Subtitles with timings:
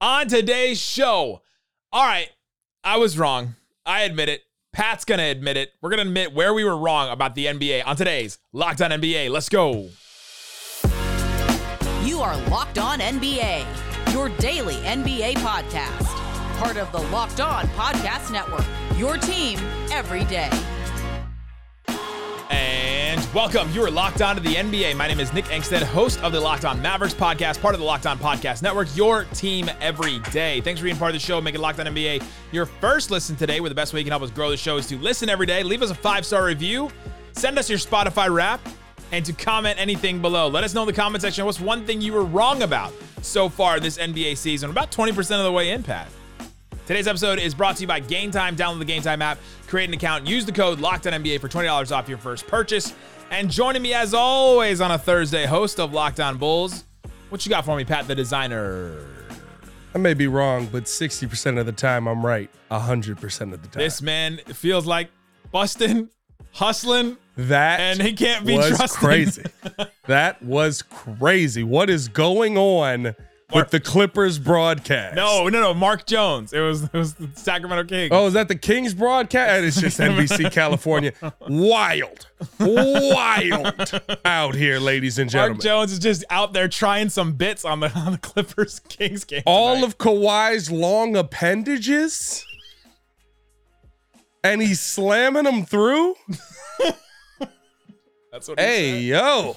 [0.00, 1.42] On today's show,
[1.92, 2.28] all right,
[2.84, 3.56] I was wrong.
[3.84, 4.42] I admit it.
[4.72, 5.72] Pat's going to admit it.
[5.82, 8.92] We're going to admit where we were wrong about the NBA on today's Locked On
[8.92, 9.28] NBA.
[9.28, 9.88] Let's go.
[12.04, 16.06] You are Locked On NBA, your daily NBA podcast.
[16.60, 18.64] Part of the Locked On Podcast Network,
[18.96, 19.58] your team
[19.90, 20.50] every day.
[23.38, 23.70] Welcome.
[23.70, 24.96] You are locked on to the NBA.
[24.96, 27.86] My name is Nick Angstadt, host of the Locked On Mavericks podcast, part of the
[27.86, 30.60] Locked On Podcast Network, your team every day.
[30.60, 31.40] Thanks for being part of the show.
[31.40, 32.20] Make it Locked On NBA
[32.50, 34.76] your first listen today, where the best way you can help us grow the show
[34.76, 36.90] is to listen every day, leave us a five star review,
[37.30, 38.60] send us your Spotify rap,
[39.12, 40.48] and to comment anything below.
[40.48, 43.48] Let us know in the comment section what's one thing you were wrong about so
[43.48, 44.68] far this NBA season.
[44.68, 46.08] About 20% of the way in, Pat.
[46.86, 48.56] Today's episode is brought to you by Game Time.
[48.56, 52.08] Download the Game Time app, create an account, use the code LOCKEDONNBA for $20 off
[52.08, 52.94] your first purchase.
[53.30, 56.84] And joining me as always on a Thursday, host of Locked On Bulls.
[57.28, 59.06] What you got for me, Pat the designer?
[59.94, 62.50] I may be wrong, but 60% of the time I'm right.
[62.70, 63.82] 100% of the time.
[63.82, 65.10] This man feels like
[65.52, 66.08] busting,
[66.52, 68.98] hustling, that and he can't be was trusted.
[68.98, 69.44] crazy.
[70.06, 71.62] that was crazy.
[71.62, 73.14] What is going on
[73.54, 75.14] with the Clippers broadcast?
[75.16, 75.74] No, no, no.
[75.74, 76.52] Mark Jones.
[76.52, 78.10] It was it was the Sacramento Kings.
[78.12, 79.50] Oh, is that the Kings broadcast?
[79.50, 81.12] And it's just NBC California.
[81.48, 82.26] Wild,
[82.60, 85.54] wild out here, ladies and gentlemen.
[85.56, 89.24] Mark Jones is just out there trying some bits on the on the Clippers Kings
[89.24, 89.42] game.
[89.46, 89.86] All tonight.
[89.86, 92.44] of Kawhi's long appendages,
[94.44, 96.14] and he's slamming them through.
[98.30, 99.02] That's what he Hey, said.
[99.24, 99.56] yo.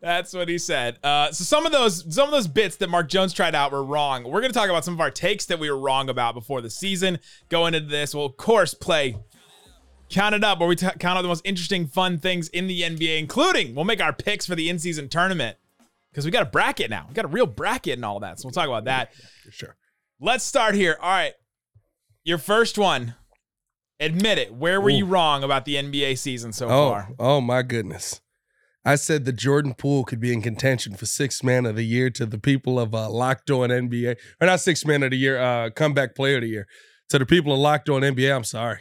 [0.00, 0.98] That's what he said.
[1.04, 3.84] Uh, so some of those some of those bits that Mark Jones tried out were
[3.84, 4.24] wrong.
[4.24, 6.60] We're going to talk about some of our takes that we were wrong about before
[6.62, 7.18] the season.
[7.50, 9.16] Going into this, we'll of course play
[10.08, 12.80] count it up, where we t- count out the most interesting, fun things in the
[12.82, 15.56] NBA, including we'll make our picks for the in-season tournament
[16.10, 17.04] because we got a bracket now.
[17.08, 18.40] We got a real bracket and all that.
[18.40, 19.14] So we'll talk about that.
[19.44, 19.76] For sure.
[20.18, 20.96] Let's start here.
[21.00, 21.34] All right,
[22.24, 23.14] your first one.
[24.02, 24.54] Admit it.
[24.54, 24.94] Where were Ooh.
[24.94, 27.08] you wrong about the NBA season so Oh, far?
[27.18, 28.22] oh my goodness.
[28.84, 32.08] I said that Jordan Poole could be in contention for sixth man of the year
[32.10, 35.38] to the people of uh, Locked On NBA, or not sixth man of the year,
[35.38, 36.66] uh, comeback player of the year.
[37.10, 38.80] To the people of Locked On NBA, I'm sorry.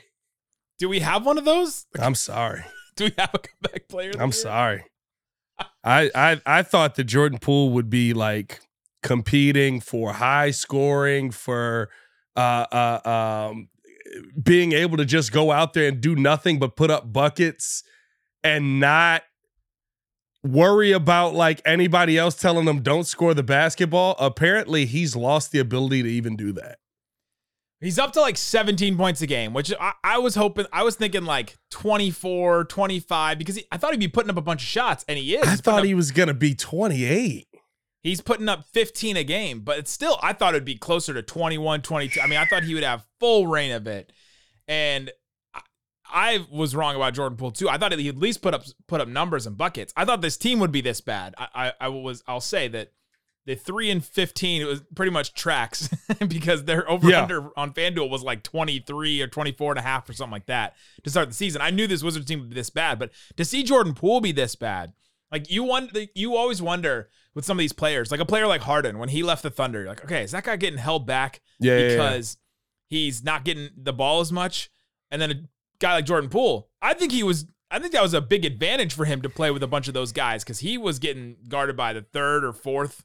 [0.77, 1.85] Do we have one of those?
[1.99, 2.63] I'm sorry.
[2.95, 4.11] Do we have a comeback player?
[4.13, 4.31] I'm year?
[4.31, 4.83] sorry.
[5.83, 8.61] I, I I thought that Jordan Poole would be like
[9.03, 11.89] competing for high scoring, for
[12.37, 13.69] uh uh um
[14.41, 17.83] being able to just go out there and do nothing but put up buckets
[18.43, 19.23] and not
[20.43, 24.15] worry about like anybody else telling him don't score the basketball.
[24.19, 26.79] Apparently, he's lost the ability to even do that.
[27.81, 30.97] He's up to like 17 points a game, which I, I was hoping, I was
[30.97, 34.67] thinking like 24, 25, because he, I thought he'd be putting up a bunch of
[34.67, 35.47] shots, and he is.
[35.47, 37.47] I thought up- he was gonna be 28.
[38.03, 41.21] he's putting up 15 a game, but it's still, I thought it'd be closer to
[41.21, 42.19] 21, 22.
[42.19, 44.11] I mean, I thought he would have full reign of it.
[44.67, 45.09] And
[46.11, 47.69] I, was wrong about Jordan Poole too.
[47.69, 49.93] I thought he'd at least put up put up numbers and buckets.
[49.95, 51.35] I thought this team would be this bad.
[51.37, 52.91] I, I, I was I'll say that
[53.45, 55.89] the three and fifteen it was pretty much tracks
[56.27, 57.23] because their over Yeah.
[57.23, 60.75] under on FanDuel was like 23 or 24 and a half or something like that
[61.03, 61.61] to start the season.
[61.61, 64.31] I knew this Wizards team would be this bad, but to see Jordan Poole be
[64.31, 64.93] this bad,
[65.31, 68.61] like you wonder you always wonder with some of these players, like a player like
[68.61, 71.41] Harden, when he left the Thunder, you're like, okay, is that guy getting held back
[71.59, 71.87] Yeah, yeah, yeah.
[71.89, 72.37] because
[72.89, 74.69] he's not getting the ball as much?
[75.11, 75.35] And then a
[75.79, 78.93] guy like Jordan Poole, I think he was I think that was a big advantage
[78.93, 81.77] for him to play with a bunch of those guys because he was getting guarded
[81.77, 83.03] by the third or fourth.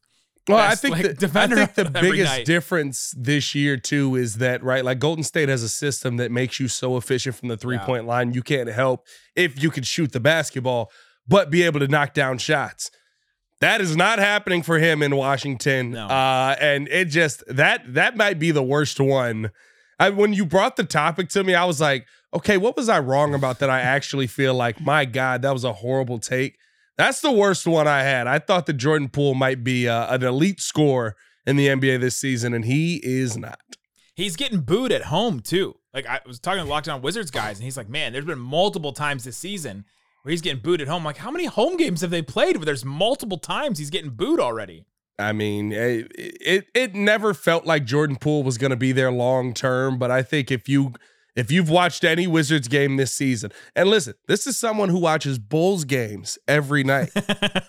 [0.48, 2.46] Well, I think like, the, I think the biggest night.
[2.46, 6.60] difference this year too is that right, like Golden State has a system that makes
[6.60, 8.34] you so efficient from the three point line.
[8.34, 10.90] You can't help if you could shoot the basketball,
[11.26, 12.90] but be able to knock down shots.
[13.60, 16.06] That is not happening for him in Washington, No.
[16.08, 19.50] uh, and it just that that might be the worst one.
[19.98, 22.98] I, when you brought the topic to me, I was like, okay, what was I
[22.98, 23.70] wrong about that?
[23.70, 26.58] I actually feel like, my God, that was a horrible take.
[26.96, 28.26] That's the worst one I had.
[28.26, 32.16] I thought that Jordan Poole might be uh, an elite scorer in the NBA this
[32.16, 33.58] season, and he is not.
[34.14, 35.74] He's getting booed at home too.
[35.92, 38.38] Like I was talking to Locked On Wizards guys, and he's like, "Man, there's been
[38.38, 39.84] multiple times this season
[40.22, 41.04] where he's getting booed at home.
[41.04, 44.40] Like, how many home games have they played where there's multiple times he's getting booed
[44.40, 44.86] already?
[45.18, 49.12] I mean, it it, it never felt like Jordan Poole was going to be there
[49.12, 50.94] long term, but I think if you
[51.36, 55.38] if you've watched any Wizards game this season, and listen, this is someone who watches
[55.38, 57.10] Bulls games every night.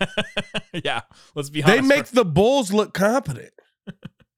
[0.83, 1.01] yeah,
[1.35, 1.81] let's be honest.
[1.81, 3.51] they make the Bulls look competent.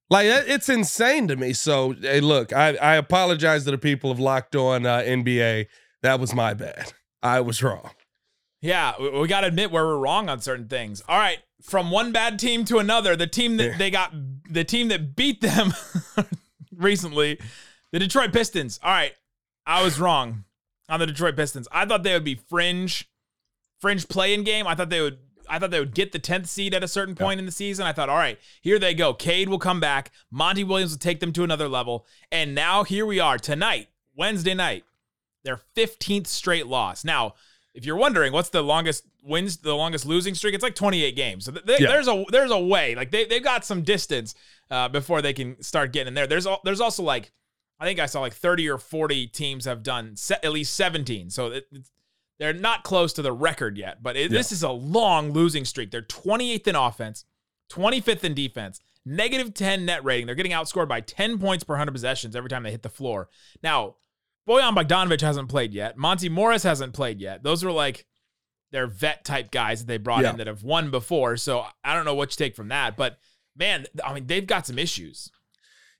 [0.09, 1.51] Like it's insane to me.
[1.51, 5.65] So hey, look, I, I apologize to the people of Locked On uh, NBA.
[6.01, 6.93] That was my bad.
[7.21, 7.89] I was wrong.
[8.61, 11.03] Yeah, we, we got to admit where we're wrong on certain things.
[11.09, 13.17] All right, from one bad team to another.
[13.17, 13.77] The team that Yeah.
[13.77, 14.13] they got,
[14.49, 15.73] the team that beat them
[16.73, 17.37] recently,
[17.91, 18.79] the Detroit Pistons.
[18.83, 19.13] All right,
[19.65, 20.43] I was wrong
[20.89, 21.67] on the Detroit Pistons.
[21.71, 23.09] I thought they would be fringe,
[23.79, 24.67] fringe playing game.
[24.67, 25.19] I thought they would.
[25.49, 27.85] I thought they would get the 10th seed at a certain point in the season.
[27.85, 29.13] I thought, all right, here they go.
[29.13, 30.11] Cade will come back.
[30.29, 32.05] Monty Williams will take them to another level.
[32.33, 34.83] And now here we are tonight, Wednesday night,
[35.45, 37.05] their 15th straight loss.
[37.05, 37.35] Now,
[37.73, 41.45] if you're wondering what's the longest wins, the longest losing streak, it's like 28 games.
[41.45, 41.91] So they- Yeah.
[41.91, 42.93] there's a there's a way.
[42.95, 44.35] Like they they've got some distance
[44.69, 46.27] uh, before they can start getting in there.
[46.27, 47.31] There's al- there's also like
[47.79, 51.29] I think I saw like 30 or 40 teams have done se- at least 17.
[51.29, 51.91] So it, it's,
[52.39, 55.91] they're not close to the record yet, but it, this is a long losing streak.
[55.91, 57.25] They're 28th in offense,
[57.71, 60.25] 25th in defense, negative 10 net rating.
[60.27, 63.29] They're getting outscored by 10 points per 100 possessions every time they hit the floor.
[63.63, 63.95] Now,
[64.47, 65.97] Boyan Bogdanovic hasn't played yet.
[65.97, 67.43] Monte Morris hasn't played yet.
[67.43, 68.05] Those are like
[68.71, 70.31] their vet type guys that they brought Yeah.
[70.31, 71.37] in that have won before.
[71.37, 73.17] So I don't know what you take from that, but
[73.55, 75.31] man, I mean, they've got some issues.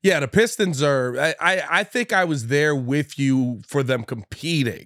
[0.04, 1.20] Yeah, the Pistons are.
[1.20, 4.86] I, I I think I was there with you for them competing,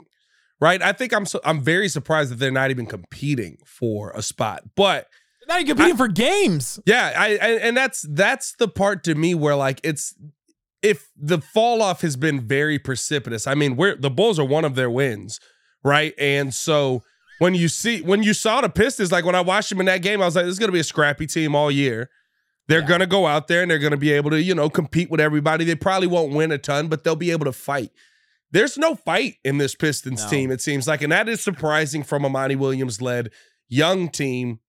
[0.59, 0.81] right?
[0.81, 4.63] I think I'm so, I'm very surprised that they're not even competing for a spot.
[4.75, 5.07] But
[5.41, 6.79] They're not even competing for games.
[6.85, 10.15] yeah, I, I and that's that's the part to me where like it's
[10.81, 13.45] if the fall off has been very precipitous.
[13.47, 15.39] I mean, we're the Bulls are one of their wins,
[15.83, 16.13] right?
[16.17, 17.03] And so
[17.39, 20.01] when you see when you saw the Pistons, like when I watched them in that
[20.01, 22.09] game, I was like, this is gonna be a scrappy team all year.
[22.67, 22.87] They're Yeah.
[22.87, 25.65] gonna go out there and they're gonna be able to, you know, compete with everybody.
[25.65, 27.91] They probably won't win a ton, but they'll be able to fight.
[28.51, 30.29] There's no fight in this Pistons No.
[30.29, 33.31] team, it seems like, and that is surprising from a Monty Williams led
[33.69, 34.59] young team.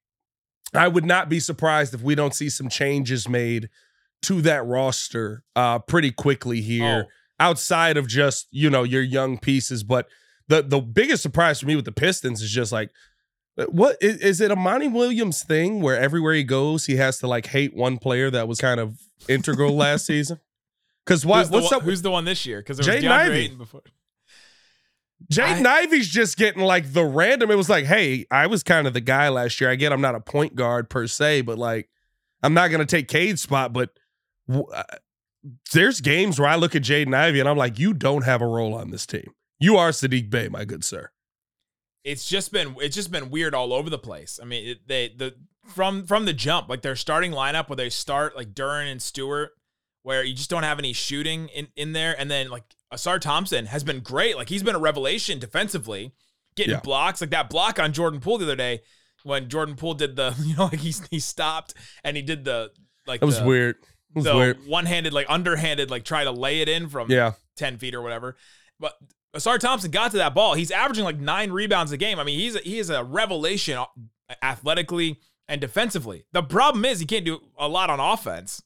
[0.74, 3.68] I would not be surprised if we don't see some changes made
[4.22, 7.10] to that roster uh pretty quickly here Oh.
[7.40, 10.08] outside of just, you know, your young pieces, but
[10.48, 12.90] the the biggest surprise for me with the Pistons is just like
[13.68, 17.26] what is, is it a Monty Williams thing where everywhere he goes he has to
[17.26, 20.40] like hate one player that was kind of integral last season?
[21.06, 22.60] Cuz what who's, the what's one, up who's the one this year?
[22.60, 23.48] Because there was Jaden DeAndre Ivey.
[23.48, 23.82] Before.
[25.30, 27.50] Jaden Ivey's just getting like the random.
[27.50, 29.70] It was like, hey, I was kind of the guy last year.
[29.70, 31.88] I get I'm not a point guard per se, but like,
[32.42, 33.72] I'm not gonna take Cade's spot.
[33.72, 33.90] But
[34.48, 34.82] w- uh,
[35.72, 38.46] there's games where I look at Jaden Ivey and I'm like, you don't have a
[38.46, 39.32] role on this team.
[39.58, 41.10] You are Sadiq Bey, my good sir.
[42.04, 44.38] It's just been it's just been weird all over the place.
[44.42, 45.34] I mean, it, they the
[45.66, 49.50] from from the jump, like their starting lineup where they start like Duren and Stewart,
[50.02, 53.66] where you just don't have any shooting in in there, and then like Ausar Thompson
[53.66, 54.36] has been great.
[54.36, 56.12] Like he's been a revelation defensively,
[56.56, 56.80] getting Yeah.
[56.80, 58.80] blocks like that block on Jordan Poole the other day
[59.22, 62.70] when Jordan Poole did the you know like he he stopped and he did the
[63.06, 63.76] like That was the, weird.
[63.76, 64.66] It was the weird.
[64.66, 67.32] one handed like underhanded like try to lay it in from Yeah.
[67.56, 68.36] 10 feet or whatever.
[68.80, 68.94] But
[69.34, 70.54] Ausar Thompson got to that ball.
[70.54, 72.18] He's averaging like nine rebounds a game.
[72.18, 73.82] I mean, he's a, he is a revelation
[74.42, 75.18] athletically
[75.48, 76.24] and defensively.
[76.32, 78.62] The problem is he can't do a lot on offense.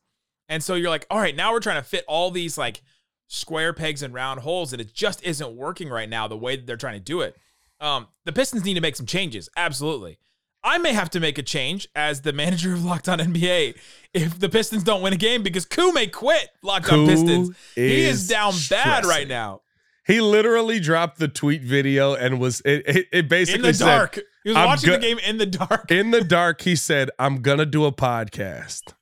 [0.48, 2.82] And so you're like, all right, now we're trying to fit all these like
[3.28, 6.66] square pegs and round holes, and it just isn't working right now the way that
[6.66, 7.36] they're trying to do it.
[7.80, 9.48] Um, the Pistons need to make some changes.
[9.56, 10.18] Absolutely.
[10.62, 13.76] I may have to make a change as the manager of Locked On NBA
[14.12, 17.50] if the Pistons don't win a game because Koo may quit Locked On Pistons.
[17.74, 19.60] He is is down bad right now.
[20.06, 23.84] He literally dropped the tweet video and was it it, it basically In the said,
[23.86, 24.20] dark.
[24.44, 25.90] He was "I'm watching the game in the dark.
[25.90, 28.94] in the dark, he said, I'm gonna do a podcast,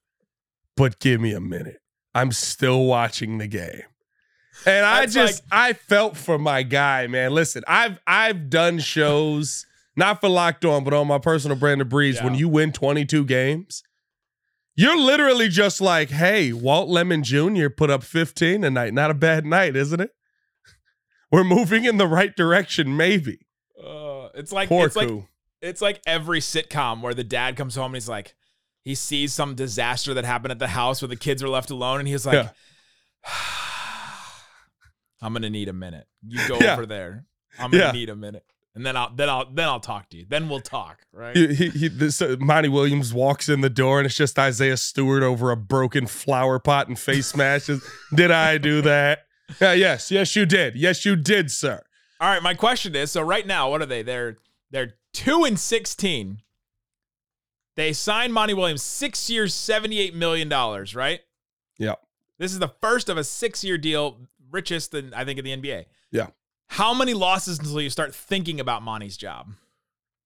[0.77, 1.81] but give me a minute.
[2.15, 3.83] I'm still watching the game.
[4.67, 7.33] And I That's just I felt for my guy, man.
[7.33, 11.89] Listen, I've I've done shows, not for locked on, but on my personal brand of
[11.91, 12.23] breeze.
[12.23, 13.83] When you win 22 games,
[14.77, 17.69] you're literally just like, hey, Walt Lemon Jr.
[17.69, 18.95] put up 15 tonight.
[18.95, 20.15] Not a bad night, isn't it?
[21.35, 23.39] We're moving in the right direction, maybe.
[23.83, 25.11] Uh, it's like Poor it's like
[25.61, 28.35] it's like every sitcom where the dad comes home and he's like,
[28.83, 31.99] he sees some disaster that happened at the house where the kids are left alone,
[31.99, 32.51] and he's like, Yeah.
[35.23, 36.07] "I'm gonna need a minute.
[36.27, 36.75] You go Yeah.
[36.75, 37.25] over there.
[37.59, 37.93] I'm gonna Yeah.
[37.93, 40.27] need a minute, and then I'll then I'll then I'll talk to you.
[40.29, 43.99] Then we'll talk, right?" He, he, he, this, uh, Monty Williams walks in the door
[44.01, 47.83] and it's just Isaiah Stewart over a broken flower pot and face smashes.
[48.15, 49.21] did I do that?
[49.61, 50.77] Yeah, yes, yes, you did.
[50.77, 51.83] Yes, you did, sir.
[52.21, 54.03] All right, my question is: so right now, what are they?
[54.03, 54.39] They're
[54.71, 56.39] they're two and sixteen.
[57.77, 60.95] They signed Monty Williams six years, seventy-eight million dollars.
[60.95, 61.21] Right?
[61.79, 61.95] Yeah.
[62.39, 64.19] This is the first of a six-year deal,
[64.51, 65.87] richest in I think in the NBA.
[66.11, 66.29] Yeah.
[66.69, 69.51] How many losses until you start thinking about Monty's job?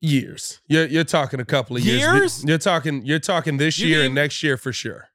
[0.01, 0.61] Years.
[0.69, 2.01] You're, you're talking a couple of years.
[2.01, 2.45] Years?
[2.45, 3.05] You're talking.
[3.05, 5.09] You're talking this You year mean- and next year for sure.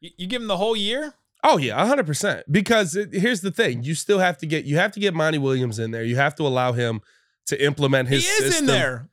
[0.00, 1.12] You give him the whole year?
[1.44, 2.44] Oh yeah, hundred percent.
[2.50, 5.38] Because it, here's the thing: you still have to get you have to get Monty
[5.38, 6.02] Williams in there.
[6.02, 7.00] You have to allow him
[7.46, 8.68] to implement his he is system.
[8.68, 9.08] in there.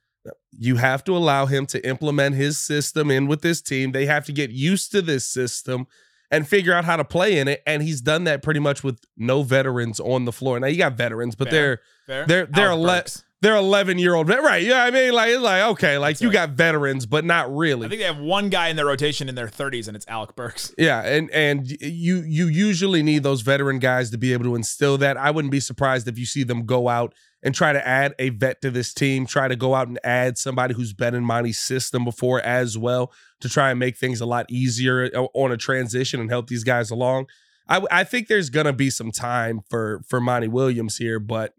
[0.58, 3.92] You have to allow him to implement his system in with this team.
[3.92, 5.86] They have to get used to this system
[6.32, 7.62] and figure out how to play in it.
[7.68, 10.60] And he's done that pretty much with no veterans on the floor.
[10.60, 11.82] Now you got veterans, but Fair.
[12.08, 13.25] they're they're they're ele- Burks.
[13.46, 14.64] They're eleven year old right.
[14.64, 16.34] Yeah, I mean, like it's like okay, like That's you right.
[16.34, 17.86] got veterans, but not really.
[17.86, 20.36] I think they have one guy in their rotation in their 30s, and it's Alec
[20.36, 20.74] Burks.
[20.80, 24.98] Yeah, and and you you usually need those veteran guys to be able to instill
[24.98, 25.16] that.
[25.16, 28.30] I wouldn't be surprised if you see them go out and try to add a
[28.30, 31.60] vet to this team, try to go out and add somebody who's been in Monty's
[31.60, 35.58] system before as well to try and make things a lot easier uh, on a
[35.58, 37.28] transition and help these guys along.
[37.68, 41.54] I I think there's gonna be some time for for Monty Williams here, but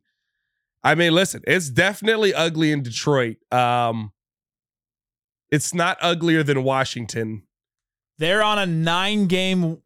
[0.86, 3.38] I mean, listen, it's definitely ugly in Detroit.
[3.50, 4.12] Um,
[5.50, 7.42] it's not uglier than Washington.
[8.18, 9.82] They're on a nine game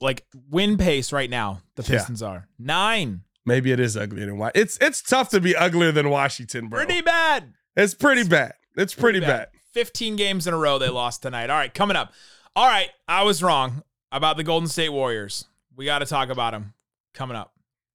[0.00, 1.60] like win pace right now.
[1.74, 1.98] The Yeah.
[1.98, 3.22] Pistons are nine.
[3.44, 4.62] Maybe it is uglier than Washington.
[4.62, 6.84] It's it's tough to be uglier than Washington, bro.
[6.84, 7.52] Pretty bad.
[7.76, 8.54] it's pretty bad.
[8.76, 9.48] It's pretty, bad.
[9.72, 11.48] 15 games in a row they lost tonight.
[11.50, 12.12] All right, coming up.
[12.56, 13.82] All right, I was wrong
[14.12, 15.46] about the Golden State Warriors.
[15.76, 16.74] We got to talk about them
[17.12, 17.53] coming up.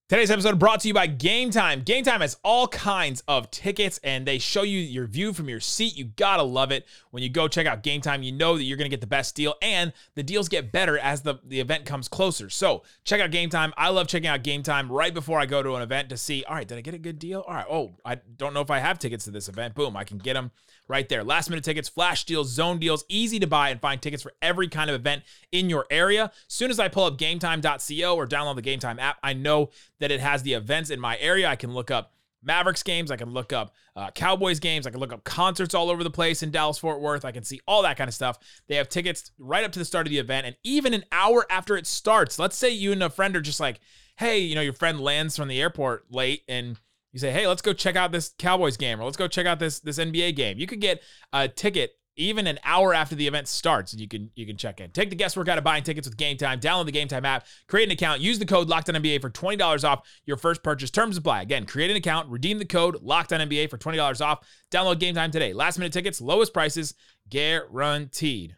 [0.10, 1.84] Today's episode brought to you by Game Time.
[1.84, 5.60] Game Time has all kinds of tickets and they show you your view from your
[5.60, 5.96] seat.
[5.96, 6.88] You gotta love it.
[7.12, 9.36] When you go check out Game Time, you know that you're gonna get the best
[9.36, 12.50] deal and the deals get better as the, the event comes closer.
[12.50, 13.72] So check out Game Time.
[13.78, 16.44] I love checking out Game Time right before I go to an event to see,
[16.46, 17.42] all right, did I get a good deal?
[17.42, 19.76] All right, oh, I don't know if I have tickets to this event.
[19.76, 20.50] Boom, I can get them
[20.90, 21.24] right there.
[21.24, 24.68] Last minute tickets, flash deals, zone deals, easy to buy and find tickets for every
[24.68, 26.26] kind of event in your area.
[26.26, 29.70] As soon as I pull up gametime.co or download the GameTime app, I know
[30.00, 31.48] that it has the events in my area.
[31.48, 35.00] I can look up Mavericks games, I can look up uh, Cowboys games, I can
[35.00, 37.26] look up concerts all over the place in Dallas Fort Worth.
[37.26, 38.40] I can see all that kind of stuff.
[38.68, 41.46] They have tickets right up to the start of the event and even an hour
[41.50, 42.40] after it starts.
[42.40, 43.80] Let's say you and a friend are just like,
[44.18, 46.78] hey, you know, your friend lands from the airport late and
[47.12, 49.60] you say, "Hey, let's go check out this Cowboys game, or let's go check out
[49.60, 51.02] this this NBA game." You could get
[51.34, 54.82] a ticket even an hour after the event starts, and you can you can check
[54.82, 54.92] in.
[54.92, 56.60] Take the guesswork out of buying tickets with Game Time.
[56.60, 59.30] Download the Game Time app, create an account, use the code Locked On NBA for
[59.30, 60.92] twenty dollars off your first purchase.
[60.92, 61.42] Terms apply.
[61.42, 64.46] Again, create an account, redeem the code Locked On NBA for twenty dollars off.
[64.70, 65.54] Download Game Time today.
[65.54, 66.94] Last minute tickets, lowest prices,
[67.30, 68.56] guaranteed.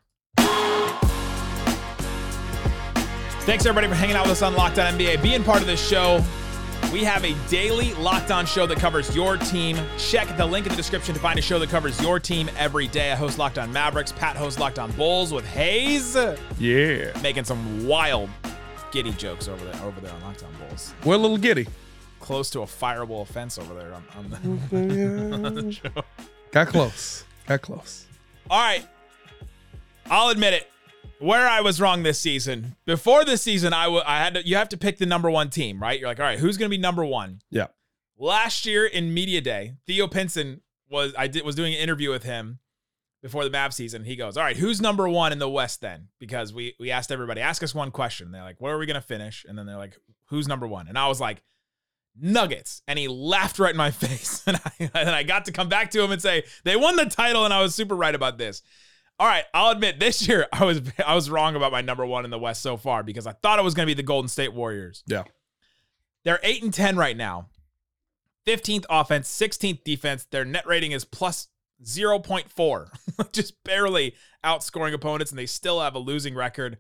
[3.43, 5.86] Thanks everybody for hanging out with us on Locked On NBA, being part of this
[5.88, 6.24] show.
[6.91, 9.77] We have a daily Locked On show that covers your team.
[9.97, 12.88] Check the link in the description to find a show that covers your team every
[12.88, 13.11] day.
[13.11, 14.11] I host Locked On Mavericks.
[14.11, 16.15] Pat hosts Locked On Bulls with Hayes,
[16.59, 17.17] Yeah.
[17.21, 18.29] making some wild
[18.91, 20.93] giddy jokes over there over there on Locked On Bulls.
[21.05, 21.67] We're a little giddy.
[22.19, 24.38] Close to a fireable offense over there on, on, the,
[24.73, 25.89] oh, on the show.
[26.51, 27.23] Got close.
[27.47, 28.05] Got close.
[28.50, 28.85] All right.
[30.09, 30.70] I'll admit it.
[31.21, 32.75] Where I was wrong this season.
[32.85, 35.49] Before this season, I wa- I had to you have to pick the number one
[35.49, 35.99] team, right?
[35.99, 37.41] You're like, all right, who's gonna be number one?
[37.49, 37.67] Yeah.
[38.17, 42.23] Last year in media day, Theo Pinson was I did was doing an interview with
[42.23, 42.59] him
[43.21, 44.03] before the Mavs season.
[44.03, 46.07] He goes, All right, who's number one in the West then?
[46.19, 48.31] Because we we asked everybody, ask us one question.
[48.31, 49.45] They're like, Where are we gonna finish?
[49.47, 50.87] And then they're like, Who's number one?
[50.87, 51.43] And I was like,
[52.19, 52.81] Nuggets.
[52.87, 54.43] And he laughed right in my face.
[54.47, 57.05] And I, and I got to come back to him and say, they won the
[57.05, 58.61] title, and I was super right about this.
[59.21, 62.25] All right, I'll admit this year I was I was wrong about my number one
[62.25, 64.51] in the West so far because I thought it was gonna be the Golden State
[64.51, 65.03] Warriors.
[65.05, 65.25] Yeah.
[66.23, 67.47] They're eight and ten right now.
[68.47, 70.25] 15th offense, 16th defense.
[70.31, 71.47] Their net rating is plus
[71.83, 72.87] 0.4,
[73.31, 76.79] just barely outscoring opponents, and they still have a losing record.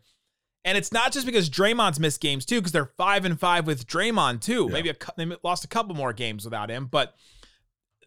[0.65, 3.85] And it's not just because Draymond's missed games too, because they're five and five with
[3.85, 4.65] Draymond too.
[4.65, 4.73] Yeah.
[4.73, 7.13] Maybe a, they lost a couple more games without him, but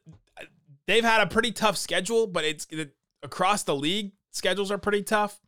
[0.09, 0.45] uh,
[0.89, 2.27] they've had a pretty tough schedule.
[2.27, 5.41] But it's it, across the league, schedules are pretty tough.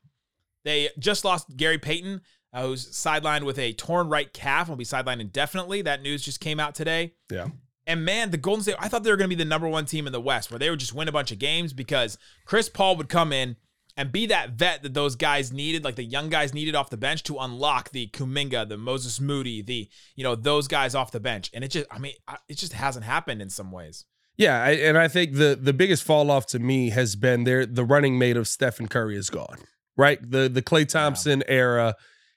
[0.64, 4.84] They just lost Gary Payton, uh, who's sidelined with a torn right calf, will be
[4.84, 5.82] sidelined indefinitely.
[5.82, 7.14] That news just came out today.
[7.30, 7.48] Yeah.
[7.86, 9.84] And man, the Golden State, I thought they were going to be the number one
[9.84, 12.68] team in the West, where they would just win a bunch of games because Chris
[12.68, 13.56] Paul would come in
[13.96, 16.96] and be that vet that those guys needed, like the young guys needed off the
[16.96, 21.20] bench to unlock the Kuminga, the Moses Moody, the you know those guys off the
[21.20, 21.50] bench.
[21.54, 22.14] And it just, I mean,
[22.48, 24.04] it just hasn't happened in some ways.
[24.38, 27.64] Yeah, I, and I think the the biggest fall off to me has been there.
[27.64, 29.58] The running mate of Stephen Curry is gone.
[29.96, 31.94] Right, the the Klay Thompson era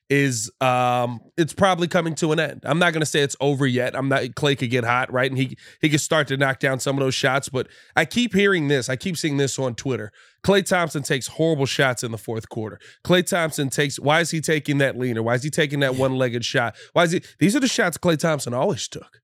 [0.10, 2.62] is um it's probably coming to an end.
[2.63, 3.96] I'm not gonna say it's over yet.
[3.96, 5.29] I'm not Klay could get hot, right?
[5.29, 7.50] And he he could start to knock down some of those shots.
[7.50, 8.89] But I keep hearing this.
[8.89, 10.12] I keep seeing this on Twitter.
[10.44, 12.79] Klay Thompson takes horrible shots in the fourth quarter.
[13.03, 14.00] Klay Thompson takes.
[14.00, 15.22] Why is he taking that leaner?
[15.22, 16.75] Why is he taking that one legged shot?
[16.94, 17.22] Why is he?
[17.39, 19.22] These are the shots Klay Thompson always took.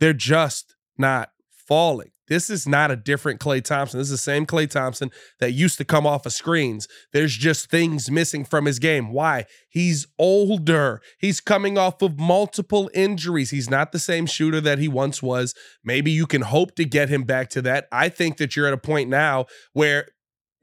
[0.00, 1.30] They're just not
[1.66, 2.10] falling.
[2.26, 3.98] This is not a different Klay Thompson.
[3.98, 6.88] This is the same Klay Thompson that used to come off of screens.
[7.12, 9.12] There's just things missing from his game.
[9.12, 9.44] Why?
[9.68, 11.02] He's older.
[11.18, 13.50] He's coming off of multiple injuries.
[13.50, 15.54] He's not the same shooter that he once was.
[15.84, 17.88] Maybe you can hope to get him back to that.
[17.92, 19.44] I think that you're at a point now
[19.74, 20.08] where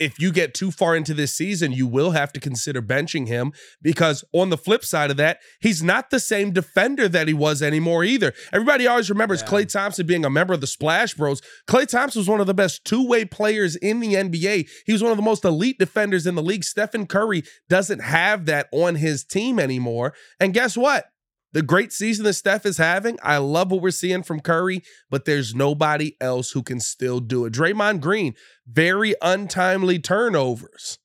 [0.01, 3.53] if you get too far into this season, you will have to consider benching him
[3.83, 7.61] because on the flip side of that, he's not the same defender that he was
[7.61, 8.33] anymore either.
[8.51, 9.49] Everybody always remembers Yeah.
[9.49, 11.39] Klay Thompson being a member of the Splash Bros.
[11.67, 14.67] Klay Thompson was one of the best two-way players in the NBA.
[14.87, 16.63] He was one of the most elite defenders in the league.
[16.63, 20.15] Stephen Curry doesn't have that on his team anymore.
[20.39, 21.10] And guess what?
[21.53, 25.25] The great season that Steph is having, I love what we're seeing from Curry, but
[25.25, 27.53] there's nobody else who can still do it.
[27.53, 30.97] Draymond Green, very untimely turnovers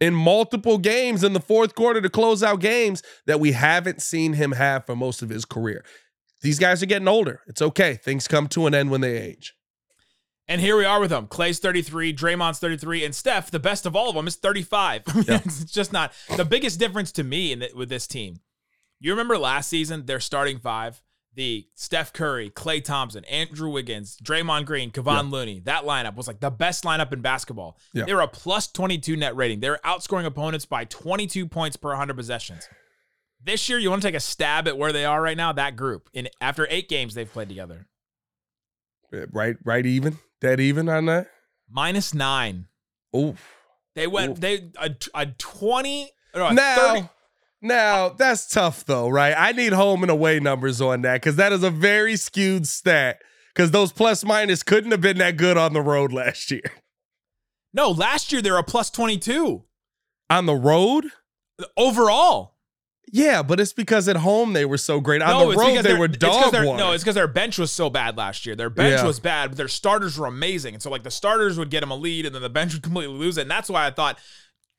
[0.00, 4.34] in multiple games in the fourth quarter to close out games that we haven't seen
[4.34, 5.84] him have for most of his career.
[6.40, 7.40] These guys are getting older.
[7.48, 7.94] It's okay.
[7.94, 9.54] Things come to an end when they age.
[10.46, 11.26] And here we are with them.
[11.26, 15.02] Klay's 33, Draymond's 33, and Steph, the best of all of them, is 35.
[15.28, 15.40] Yeah.
[15.44, 18.36] it's just not the biggest difference to me in the, with this team.
[19.00, 21.02] You remember last season, their starting five,
[21.34, 25.60] the Steph Curry, Klay Thompson, Andrew Wiggins, Draymond Green, Kevon Looney.
[25.60, 27.78] That lineup was like the best lineup in basketball.
[27.94, 28.06] Yeah.
[28.06, 29.60] They were a plus 22 net rating.
[29.60, 32.68] They were outscoring opponents by 22 points per 100 possessions.
[33.40, 35.52] This year, you want to take a stab at where they are right now?
[35.52, 36.10] That group.
[36.12, 37.86] In after eight games they've played together,
[39.32, 41.28] Right, right, even dead even on that.
[41.70, 42.66] minus nine.
[43.16, 43.54] Oof.
[43.94, 44.40] They went Ooh.
[44.40, 47.08] they a, a 20 or a Now, 30
[47.60, 49.34] now that's tough though, right?
[49.36, 53.20] I need home and away numbers on that because that is a very skewed stat.
[53.54, 56.62] Because those plus minus couldn't have been that good on the road last year.
[57.74, 59.62] No, last year they were a plus 22
[60.30, 61.04] On the road,
[61.76, 62.54] overall.
[63.12, 65.20] yeah, but it's because at home they were so great.
[65.20, 66.64] On no, the road they were dog water.
[66.64, 68.56] No, it's because their bench was so bad last year.
[68.56, 69.06] Their bench Yeah.
[69.06, 70.74] was bad, but their starters were amazing.
[70.74, 72.82] And so like the starters would get them a lead and then the bench would
[72.82, 73.42] completely lose it.
[73.42, 74.18] And that's why I thought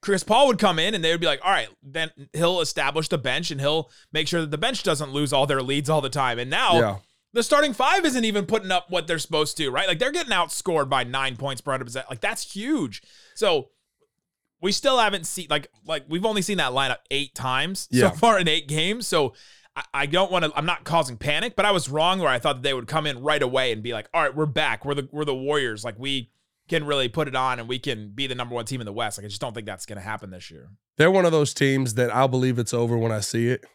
[0.01, 3.09] Chris Paul would come in and they would be like, all right, then he'll establish
[3.09, 6.01] the bench and he'll make sure that the bench doesn't lose all their leads all
[6.01, 6.39] the time.
[6.39, 6.95] And now yeah.
[7.33, 9.87] the starting five isn't even putting up what they're supposed to, right?
[9.87, 12.05] Like they're getting outscored by nine points per hundred percent.
[12.09, 13.01] Like that's huge.
[13.35, 13.71] So
[14.61, 18.09] we still haven't seen like like we've only seen that lineup eight times Yeah.
[18.11, 19.05] so far in eight games.
[19.05, 19.33] So
[19.75, 20.51] I, I don't want to.
[20.55, 23.05] I'm not causing panic, but I was wrong where I thought that they would come
[23.05, 24.85] in right away and be like, all right, we're back.
[24.85, 25.83] We're the we're the Warriors.
[25.83, 26.31] Like we
[26.69, 28.93] can really put it on and we can be the number one team in the
[28.93, 29.17] West.
[29.17, 30.69] Like I just don't think that's gonna happen this year.
[30.97, 33.65] They're one of those teams that I'll believe it's over when I see it.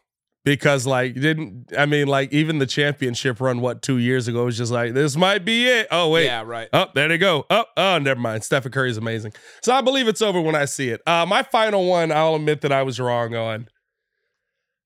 [0.44, 4.58] Because like didn't I mean like even the championship run what two years ago was
[4.58, 5.88] just like this might be it.
[5.90, 6.68] Oh wait, Yeah, right.
[6.72, 7.46] Oh, there they go.
[7.50, 8.44] Oh, oh, never mind.
[8.44, 9.32] Stephen Curry is amazing.
[9.62, 11.00] So I believe it's over when I see it.
[11.06, 13.68] Uh, my final one, I'll admit that I was wrong on.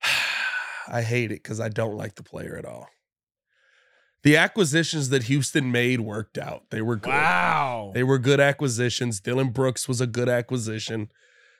[0.90, 2.88] I hate it because I don't like the player at all.
[4.24, 6.64] The acquisitions that Houston made worked out.
[6.70, 7.10] They were good.
[7.10, 7.92] Wow.
[7.94, 9.20] They were good acquisitions.
[9.20, 11.10] Dillon Brooks was a good acquisition.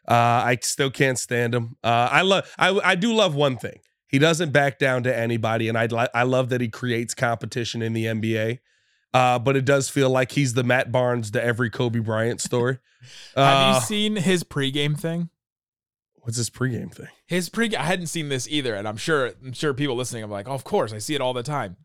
[0.07, 1.77] Uh, I still can't stand him.
[1.85, 2.53] Uh, I love.
[2.59, 3.79] I I do love one thing.
[4.09, 7.83] He doesn't back down to anybody, and I li- I love that he creates competition
[7.83, 8.59] in the NBA.
[9.14, 12.79] Uh, but it does feel like he's the Matt Barnes to every Kobe Bryant story.
[13.37, 15.31] Have Uh, you seen his pregame thing?
[16.16, 17.09] what's his pregame thing?
[17.27, 20.27] His pre I hadn't seen this either, and I'm sure I'm sure people listening are
[20.27, 21.77] like, oh, of course, I see it all the time.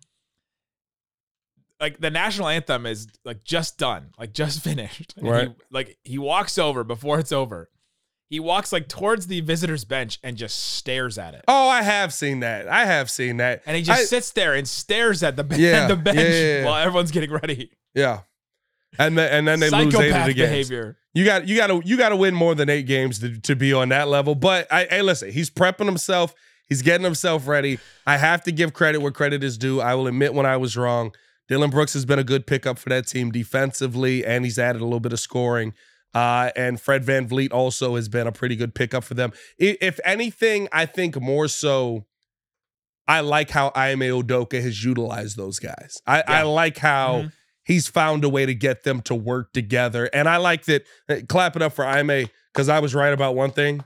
[1.79, 5.13] Like the national anthem is like just done, like just finished.
[5.17, 5.47] And Right.
[5.49, 7.69] He, like he walks over before it's over.
[8.29, 11.43] He walks like towards the visitors bench and just stares at it.
[11.47, 12.67] Oh, I have seen that.
[12.67, 13.61] I have seen that.
[13.65, 16.65] And he just I- sits there and stares at the, Yeah, the bench yeah, yeah,
[16.65, 17.71] while everyone's getting ready.
[17.93, 18.21] yeah.
[18.99, 20.49] And then and then they lose eight of the games.
[20.69, 20.97] behavior.
[21.15, 23.55] You got you got to you got to win more than eight games to, to
[23.55, 24.35] be on that level.
[24.35, 26.35] But I, hey, listen, he's prepping himself.
[26.69, 27.79] He's getting himself ready.
[28.05, 29.81] I have to give credit where credit is due.
[29.81, 31.13] I will admit when I was wrong.
[31.47, 34.85] Dillon Brooks has been a good pickup for that team defensively, and he's added a
[34.85, 35.73] little bit of scoring.
[36.13, 39.33] Uh, and Fred VanVleet also has been a pretty good pickup for them.
[39.57, 42.05] If anything, I think more so.
[43.07, 45.97] I like how Ime Udoka has utilized those guys.
[46.07, 47.31] I, I like how Mhm.
[47.65, 50.09] he's found a way to get them to work together.
[50.13, 50.83] And I like that.
[51.09, 53.83] uh, Clap it up for Ime because I was right about one thing.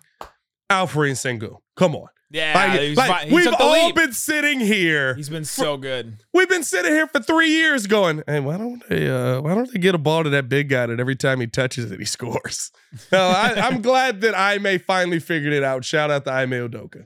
[0.70, 2.10] Alperen Sengun, come on.
[2.30, 3.28] Yeah, Like- he was like.
[3.30, 3.96] He we've all lead.
[3.96, 5.16] been sitting here.
[5.16, 6.18] He's been so good.
[6.34, 9.72] We've been sitting here for three years going, hey, why don't they uh, why don't
[9.72, 12.06] they get a ball to that big guy that every time he touches it, he
[12.06, 12.72] scores?
[13.12, 15.86] No, I, I'm glad that Ime finally figured it out.
[15.86, 17.06] Shout out to Ime Udoka.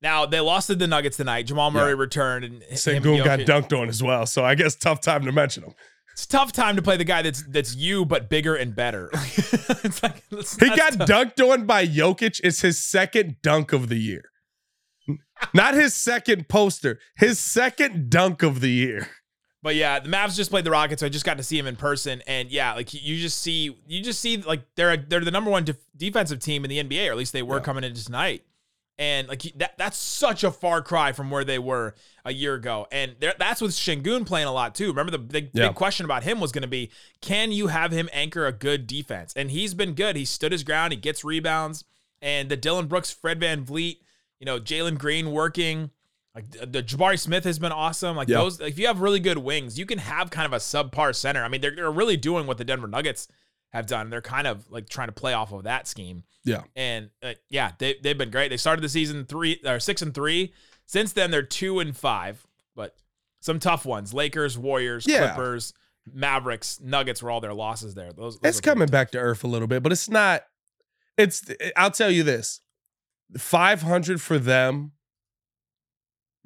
[0.00, 1.42] Now they lost to the Nuggets tonight.
[1.46, 1.98] Jamal Murray Yeah.
[1.98, 4.26] returned and Sengun got dunked on as well.
[4.26, 5.74] So I guess tough time to mention him.
[6.12, 9.08] It's a tough time to play the guy that's that's you but bigger and better.
[9.14, 11.08] it's like it's He got tough.
[11.08, 12.40] dunked on by Jokic.
[12.44, 14.24] It's his second dunk of the year.
[15.54, 19.08] Not his second poster, his second dunk of the year.
[19.62, 21.66] But yeah, the Mavs just played the Rockets, so I just got to see him
[21.68, 25.30] in person, and yeah, like you just see, you just see like they're they're the
[25.30, 27.62] number one def- defensive team in the NBA, or at least they were Yeah.
[27.62, 28.42] coming into tonight.
[29.02, 32.86] And like that, that's such a far cry from where they were a year ago.
[32.92, 34.86] And that's with Sengun playing a lot too.
[34.86, 35.68] Remember the big, Yeah.
[35.68, 38.86] big question about him was going to be, can you have him anchor a good
[38.86, 39.32] defense?
[39.34, 40.14] And he's been good.
[40.14, 40.92] He stood his ground.
[40.92, 41.82] He gets rebounds.
[42.20, 43.96] And the Dillon Brooks, Fred VanVleet,
[44.38, 45.90] you know, Jalen Green working.
[46.36, 48.14] Like the Jabari Smith has been awesome.
[48.16, 48.38] Like Yeah.
[48.38, 51.42] those, if you have really good wings, you can have kind of a subpar center.
[51.42, 53.26] I mean, they're, they're really doing what the Denver Nuggets
[53.72, 54.10] have done.
[54.10, 56.24] They're kind of like trying to play off of that scheme.
[56.44, 56.62] Yeah.
[56.76, 58.48] And uh, yeah, they, they've been great.
[58.48, 60.52] They started the season three or six and three.
[60.86, 62.96] Since then, they're two and five, but
[63.40, 65.28] some tough ones Lakers, Warriors, Yeah.
[65.34, 65.72] Clippers,
[66.12, 68.12] Mavericks, Nuggets were all their losses there.
[68.12, 70.42] Those, those It's coming back to earth a little bit, but it's not.
[71.16, 71.44] It's.
[71.76, 72.60] I'll tell you this:
[73.38, 74.92] five hundred for them,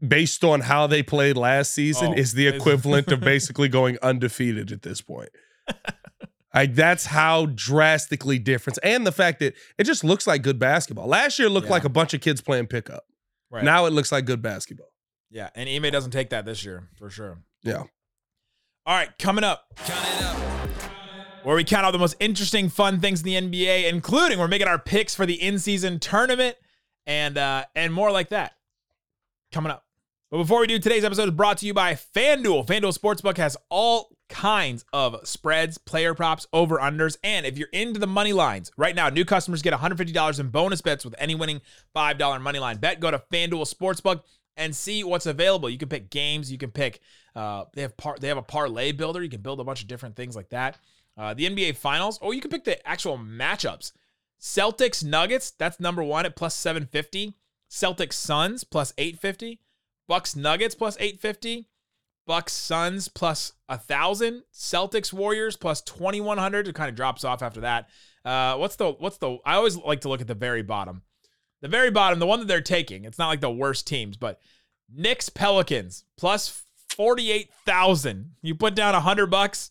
[0.06, 4.72] based on how they played last season, Oh, is the equivalent of basically going undefeated
[4.72, 5.30] at this point.
[6.56, 11.06] Like that's how drastically different, and the fact that it just looks like good basketball.
[11.06, 11.72] Last year it looked Yeah.
[11.72, 13.04] like a bunch of kids playing pickup.
[13.50, 13.62] Right.
[13.62, 14.88] Now it looks like good basketball.
[15.30, 17.38] Yeah, and Ime doesn't take that this year for sure.
[17.62, 17.84] Yeah.
[18.86, 19.66] All right, coming up.
[19.90, 20.36] up.
[21.42, 24.66] Where we count all the most interesting, fun things in the NBA, including we're making
[24.66, 26.56] our picks for the in-season tournament
[27.06, 28.52] and uh, and more like that.
[29.52, 29.84] Coming up.
[30.30, 32.66] But before we do, today's episode is brought to you by FanDuel.
[32.66, 38.00] FanDuel Sportsbook has all kinds of spreads, player props, over unders, and if you're into
[38.00, 41.60] the money lines, right now, new customers get $150 in bonus bets with any winning
[41.94, 43.00] $5 money line bet.
[43.00, 44.22] Go to FanDuel Sportsbook
[44.56, 45.68] and see what's available.
[45.68, 47.00] You can pick games, you can pick
[47.36, 49.22] uh, they have par- they have a parlay builder.
[49.22, 50.78] You can build a bunch of different things like that.
[51.18, 53.92] Uh, the NBA Finals, or you can pick the actual matchups.
[54.40, 57.34] Celtics Nuggets, that's number one at plus 750.
[57.70, 59.60] Celtics Suns plus 850.
[60.08, 61.68] Bucks Nuggets plus 850.
[62.26, 64.42] Bucks Suns plus a 1,000.
[64.52, 66.68] Celtics Warriors plus 2,100.
[66.68, 67.88] It kind of drops off after that.
[68.24, 71.02] Uh, what's the, what's the, I always like to look at the very bottom.
[71.62, 73.04] The very bottom, the one that they're taking.
[73.04, 74.40] It's not like the worst teams, but
[74.92, 78.32] Knicks Pelicans plus 48,000.
[78.42, 79.70] You put down a 100 bucks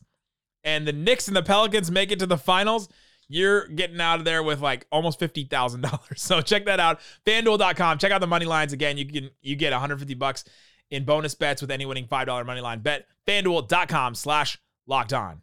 [0.63, 2.89] and the Knicks and the Pelicans make it to the finals,
[3.27, 5.99] you're getting out of there with like almost $50,000.
[6.17, 6.99] So check that out.
[7.25, 7.99] FanDuel.com.
[7.99, 8.97] Check out the money lines again.
[8.97, 10.43] You can you get 150 bucks
[10.89, 13.07] in bonus bets with any winning $5 money line bet.
[13.27, 15.41] FanDuel.com slash locked on.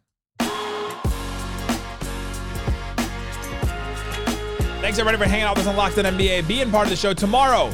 [4.81, 6.45] Thanks everybody for hanging out with us on Locked On NBA.
[6.45, 7.71] Being part of the show tomorrow.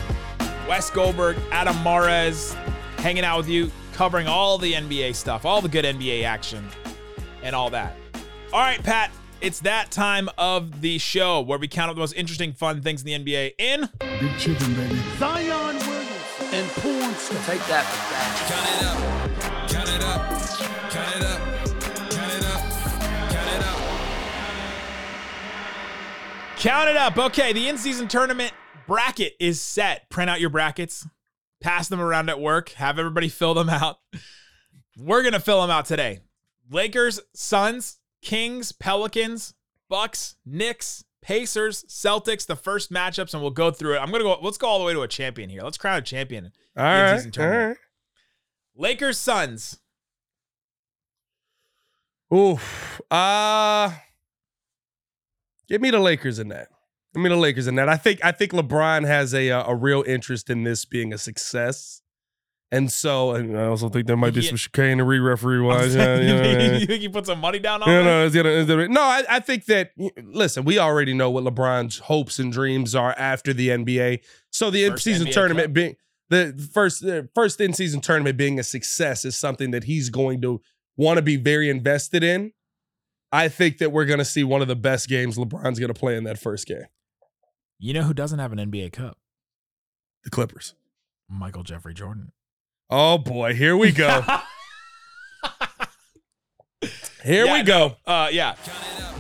[0.68, 2.54] Wes Goldberg, Adam Mares,
[2.98, 6.64] hanging out with you, covering all the NBA stuff, all the good NBA action,
[7.42, 7.96] and all that.
[8.54, 9.10] All right, Pat,
[9.42, 13.04] it's that time of the show where we count up the most interesting, fun things
[13.04, 15.00] in the NBA in Big chicken, baby.
[15.18, 15.69] Zion Williams
[16.60, 17.42] and porn star.
[17.46, 18.36] Take that back.
[18.50, 18.98] Count it up.
[19.70, 20.22] Count it up.
[20.92, 21.40] Count it up.
[22.12, 22.62] Count it up.
[23.32, 23.80] Count it up.
[26.58, 27.18] Count it up.
[27.18, 28.52] Okay, the in-season tournament
[28.88, 30.10] bracket is set.
[30.10, 31.08] Print out your brackets,
[31.62, 34.00] pass them around at work, have everybody fill them out.
[34.98, 36.20] We're gonna fill them out today.
[36.70, 39.54] Lakers, Suns, Kings, Pelicans,
[39.88, 42.46] Bucks, Knicks, Pacers, Celtics.
[42.46, 44.00] The first matchups, and we'll go through it.
[44.00, 44.38] I'm gonna go.
[44.42, 45.62] Let's go all the way to a champion here.
[45.64, 46.52] Let's crown a champion.
[46.78, 47.38] All right.
[47.38, 47.50] All
[48.76, 49.80] Lakers, Suns.
[52.34, 53.02] Oof.
[53.12, 53.92] Uh
[55.68, 56.70] give me the Lakers in that.
[57.14, 57.90] Give me the Lakers in that.
[57.90, 61.18] I think I think LeBron has a uh, a real interest in this being a
[61.18, 62.02] success.
[62.72, 64.50] And so, and I also think there might be Yeah.
[64.50, 65.96] some chicanery referee wise.
[65.96, 66.58] Yeah, you, yeah, yeah.
[66.70, 69.02] think- you think you put some money down on no, it's gonna, no.
[69.02, 69.92] I, I think that
[70.24, 74.20] listen, we already know what LeBron's hopes and dreams are after the NBA.
[74.52, 75.74] So the First in-season NBA tournament Cup.
[75.74, 75.96] being
[76.30, 80.62] the first the first in-season tournament being a success is something that he's going to
[80.96, 82.52] want to be very invested in.
[83.32, 86.00] I think that we're going to see one of the best games LeBron's going to
[86.00, 86.86] play in that first game.
[87.80, 89.18] You know who doesn't have an NBA Cup?
[90.24, 90.76] The Clippers.
[91.30, 92.32] Michael Jeffrey Jordan.
[92.90, 94.24] Oh boy, here we go.
[97.24, 97.98] Here Yeah, we go.
[98.06, 98.56] Uh, yeah.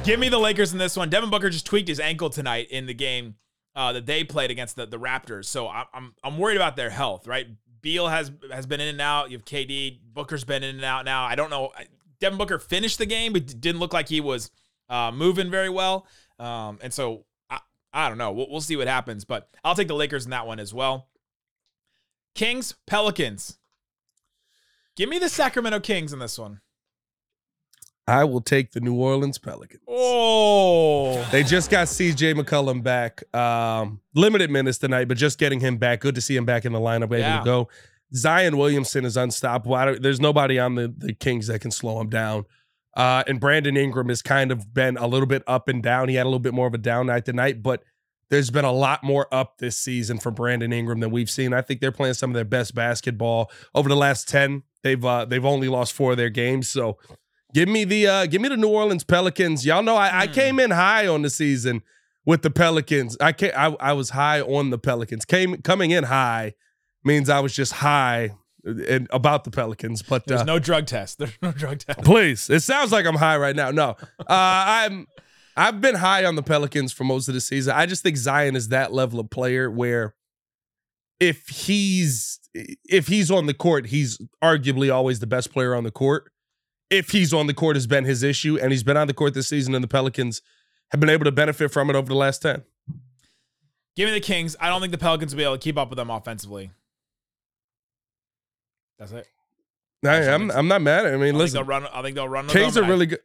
[0.03, 1.10] Give me the Lakers in this one.
[1.10, 3.36] Devin Booker just tweaked his ankle tonight in the game
[3.75, 5.45] uh, that they played against the, the Raptors.
[5.45, 7.27] So I'm, I'm I'm worried about their health.
[7.27, 7.47] Right,
[7.82, 9.29] Beal has has been in and out.
[9.29, 9.99] You have KD.
[10.13, 11.25] Booker's been in and out now.
[11.25, 11.71] I don't know.
[12.19, 14.49] Devin Booker finished the game, but didn't look like he was
[14.89, 16.08] uh, moving very well.
[16.39, 17.60] Um, and so I,
[17.93, 18.32] I don't know.
[18.32, 19.25] We'll, we'll see what happens.
[19.25, 21.10] But I'll take the Lakers in that one as well.
[22.34, 23.58] Kings Pelicans.
[24.99, 26.59] Give me the Sacramento Kings in this one.
[28.05, 29.81] I will take the New Orleans Pelicans.
[29.88, 31.25] Oh.
[31.31, 33.23] They just got CJ McCollum back.
[33.33, 36.01] Um, limited minutes tonight, but just getting him back.
[36.01, 37.39] Good to see him back in the lineup, able Yeah.
[37.39, 37.69] to go.
[38.13, 39.95] Zion Williamson is unstoppable.
[40.01, 42.43] There's nobody on the, the Kings that can slow him down.
[42.97, 46.09] Uh, and Brandon Ingram has kind of been a little bit up and down.
[46.09, 47.83] He had a little bit more of a down night tonight, but
[48.29, 51.53] there's been a lot more up this season for Brandon Ingram than we've seen.
[51.53, 54.63] I think they're playing some of their best basketball over the last ten.
[54.84, 56.98] They've uh, they've only lost four of their games, so
[57.54, 59.65] give me the uh, give me the New Orleans Pelicans.
[59.65, 60.34] Y'all know I, I Hmm.
[60.34, 61.82] came in high on the season
[62.26, 63.18] with the Pelicans.
[63.20, 65.26] I can I, I was high on the Pelicans.
[65.26, 66.54] Came coming in high
[67.04, 68.32] means I was just high
[68.65, 71.18] and about the Pelicans, but There's uh, no drug test.
[71.20, 72.02] There's no drug test.
[72.04, 72.50] Please.
[72.50, 73.72] It sounds like I'm high right now.
[73.72, 73.96] No.
[74.20, 75.08] Uh, I'm
[75.58, 77.74] I've been high on the Pelicans for most of the season.
[77.76, 80.13] I just think Zion is that level of player where
[81.19, 85.91] if he's if he's on the court, he's arguably always the best player on the
[85.91, 86.32] court.
[86.89, 89.34] If he's on the court has been his issue and he's been on the court
[89.34, 90.41] this season and the Pelicans
[90.91, 92.63] have been able to benefit from it over the last 10.
[93.95, 94.55] Give me the Kings.
[94.60, 96.71] I don't think the Pelicans will be able to keep up with them offensively.
[98.97, 99.27] That's it.
[100.03, 101.05] I, Actually, I'm I'm not mad.
[101.05, 101.86] I mean, I think listen, they'll run.
[101.93, 102.47] I think they'll run.
[102.47, 103.19] Kings are really good.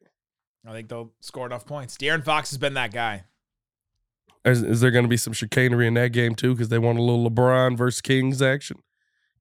[0.67, 1.97] I think they'll score enough points.
[1.97, 3.25] De'Aaron Fox has been that guy.
[4.45, 6.55] Is, is there going to be some chicanery in that game too?
[6.55, 8.79] Because they want a little LeBron versus Kings action.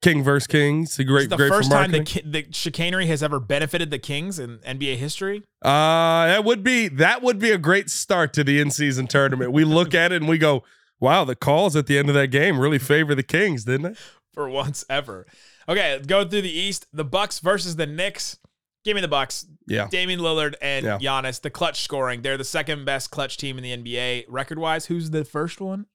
[0.02, 0.98] King versus Kings.
[0.98, 4.38] This great, is the great first time the, the chicanery has ever benefited the Kings
[4.38, 5.44] in NBA history.
[5.62, 9.54] Uh, that would be that would be a great start to the in season tournament.
[9.54, 10.64] We look at it and we go,
[11.00, 14.00] "Wow, the calls at the end of that game really favor the Kings, didn't they?"
[14.34, 15.26] for once ever.
[15.70, 16.88] Okay, go through the East.
[16.92, 18.38] The Bucks versus the Knicks.
[18.84, 19.46] Give me the Bucks.
[19.68, 19.88] Yeah.
[19.90, 20.98] Damian Lillard and Yeah.
[21.00, 22.22] Giannis, the clutch scoring.
[22.22, 24.88] They're the second best clutch team in the NBA record wise.
[24.88, 25.86] Who's the first one?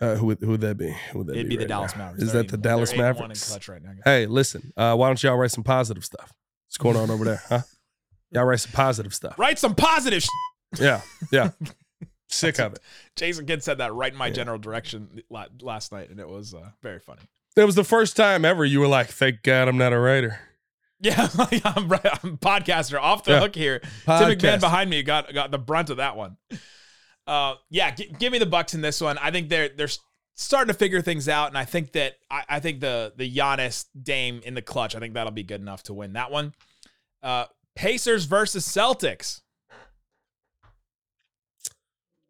[0.00, 0.94] Uh, who would who would that be?
[1.12, 2.04] Who would that It'd be the right Dallas now?
[2.06, 2.22] Mavericks.
[2.24, 3.48] Is They're that the Dallas they're eight and one in Mavericks?
[3.48, 3.90] clutch right now.
[4.04, 4.72] Hey, listen.
[4.76, 6.32] Uh, why don't y'all write some positive stuff?
[6.68, 7.60] What's going on over there, huh?
[8.30, 9.38] Y'all write some positive stuff.
[9.38, 10.22] Write some positive.
[10.22, 10.28] Sh-
[10.80, 11.00] Yeah,
[11.32, 11.50] yeah.
[12.28, 12.80] Sick of it.
[13.16, 16.70] Jason Kidd said that right in my general direction last night, and it was uh,
[16.82, 17.22] very funny.
[17.56, 20.38] It was the first time ever you were like, "Thank God I'm not a writer."
[21.00, 21.28] Yeah,
[21.64, 23.40] I'm, right, I'm podcaster off the Yeah.
[23.40, 23.78] hook here.
[23.80, 24.36] Tim Podcast.
[24.36, 26.36] McMahon behind me got got the brunt of that one.
[27.26, 29.16] Uh, yeah, gi- give me the Bucks in this one.
[29.18, 29.88] I think they're they're
[30.34, 33.84] starting to figure things out, and I think that I, I think the the Giannis
[34.02, 34.96] Dame in the clutch.
[34.96, 36.52] I think that'll be good enough to win that one.
[37.22, 37.44] Uh,
[37.76, 39.42] Pacers versus Celtics.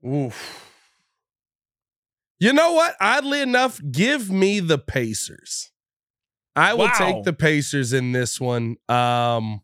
[0.07, 0.65] Oof.
[2.41, 2.95] You know what?
[3.01, 5.71] Oddly enough, give me the Pacers.
[6.59, 6.93] I will Wow.
[6.99, 8.77] take the Pacers in this one.
[8.89, 9.63] Um,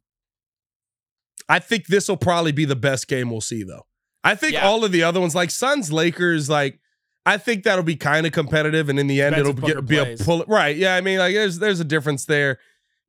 [1.48, 3.86] I think this will probably be the best game we'll see, though.
[4.22, 4.66] I think Yeah.
[4.66, 6.78] all of the other ones, like Suns, Lakers, like
[7.26, 10.16] I think that'll be kind of competitive, and in the end, Depends it'll be a
[10.18, 10.44] pull.
[10.46, 10.76] Right?
[10.76, 12.58] Yeah, I mean, like there's there's a difference there.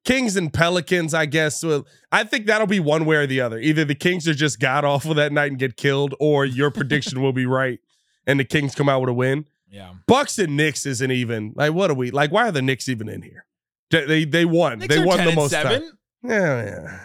[0.06, 1.64] Kings and Pelicans, I guess.
[1.64, 3.60] Well, I think that'll be one way or the other.
[3.60, 7.22] Either the Kings are just god awful that night and get killed, or your prediction
[7.22, 7.80] will be right
[8.28, 9.46] and the Kings come out with a win.
[9.70, 12.32] Yeah, Bucks and Knicks isn't even like what are we like?
[12.32, 13.46] Why are the Knicks even in here?
[13.92, 14.80] They they, won.
[14.80, 15.82] Knicks they won 10 the most seven.
[15.82, 15.92] time.
[16.24, 17.00] Yeah, yeah.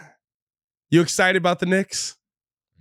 [0.89, 2.17] You excited about the Knicks?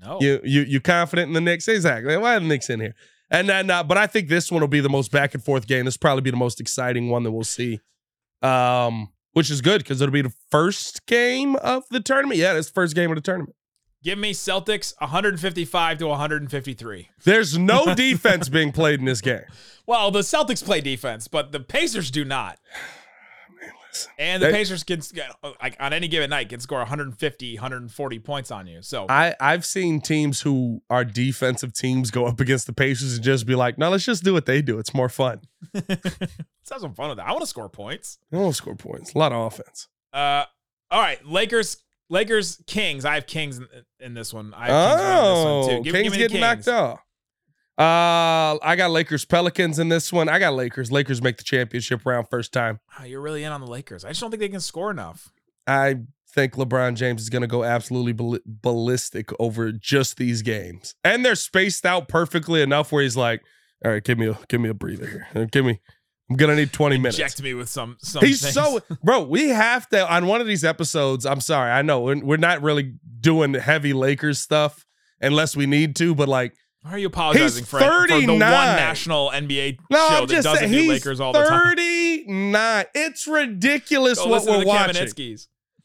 [0.00, 1.68] No, You you you confident in the Knicks?
[1.68, 2.16] Exactly.
[2.16, 2.94] Why are the Knicks in here?
[3.30, 5.66] And then, uh, but I think this one will be the most back and forth
[5.68, 5.84] game.
[5.84, 7.78] This will probably be the most exciting one that we'll see.
[8.42, 12.38] Um, which is good because it'll be the first game of the tournament.
[12.40, 13.54] Yeah, it's the first game of the tournament.
[14.02, 17.08] give me Celtics 155 to 153.
[17.24, 19.42] There's no defense being played in this game.
[19.86, 22.58] Well, the Celtics play defense, but the Pacers do not.
[24.18, 25.00] And the They- Pacers can
[25.60, 28.82] like on any given night can score 150, 140 points on you.
[28.82, 33.24] So I I've seen teams who are defensive teams go up against the Pacers and
[33.24, 34.78] just be like, no, let's just do what they do.
[34.78, 35.40] It's more fun.
[35.74, 37.26] let's have some fun with that.
[37.26, 38.18] I want to score points.
[38.30, 39.14] They won't score points.
[39.14, 39.88] A lot of offense.
[40.12, 40.44] Uh,
[40.90, 43.04] all right, Lakers, Lakers, Kings.
[43.04, 43.66] I have Kings in,
[44.00, 44.52] in this one.
[44.54, 45.82] I have Kings winning this one Oh, too.
[45.84, 46.68] Give, Kings give getting knocked Kings.
[47.80, 50.28] Uh, I got Lakers Pelicans in this one.
[50.28, 50.92] I got Lakers.
[50.92, 52.78] Lakers make the championship round first time.
[52.98, 54.04] Wow, you're really in on the Lakers.
[54.04, 55.32] I just don't think they can score enough.
[55.66, 56.00] I
[56.34, 61.24] think LeBron James is going to go absolutely ball- ballistic over just these games, and
[61.24, 63.40] they're spaced out perfectly enough where he's like,
[63.82, 65.26] "All right, give me a give me a breather here.
[65.34, 65.80] Uh, Give me.
[66.28, 67.96] I'm gonna need 20 minutes." Inject me with some.
[68.02, 68.52] some He's things.
[68.54, 69.22] so bro.
[69.22, 71.24] We have to on one of these episodes.
[71.24, 74.84] I'm sorry, I know we're, we're not really doing heavy Lakers stuff
[75.20, 78.38] unless we need to, but like, Why are you apologizing He's for, for the one
[78.38, 81.76] national NBA no, show I'm that doesn't saying do Lakers all the time?
[81.76, 82.84] 39.
[82.94, 85.38] It's ridiculous Go what we're the watching.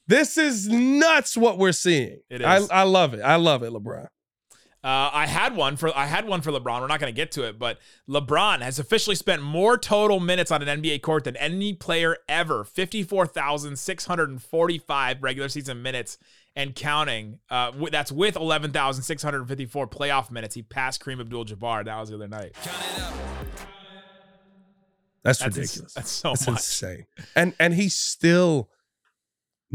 [0.07, 2.19] This is nuts what we're seeing.
[2.29, 2.61] It I.
[2.71, 3.21] I love it.
[3.21, 4.07] I love it, LeBron.
[4.85, 6.79] Uh, I had one for I had one for LeBron.
[6.79, 10.51] We're not going to get to it, but LeBron has officially spent more total minutes
[10.51, 12.63] on an NBA court than any player ever.
[12.63, 16.19] Fifty-four thousand six hundred and forty-five regular season minutes
[16.55, 17.39] and counting.
[17.49, 20.53] Uh, wi- that's with eleven thousand six hundred fifty-four playoff minutes.
[20.53, 21.85] He passed Kareem Abdul-Jabbar.
[21.85, 22.53] That was the other night.
[22.63, 23.13] Count it up.
[25.23, 25.93] That's, That's ins- ridiculous.
[25.95, 26.55] that's so That's much.
[26.57, 27.05] insane.
[27.35, 28.69] And and he's still